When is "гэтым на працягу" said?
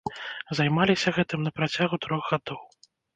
1.17-1.99